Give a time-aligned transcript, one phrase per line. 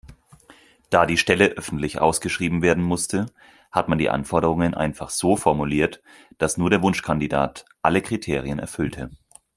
[0.89, 3.27] Da die Stelle öffentlich ausgeschrieben werden musste,
[3.71, 6.01] hat man die Anforderungen einfach so formuliert,
[6.39, 9.11] dass nur der Wunschkandidat alle Kriterien erfüllte.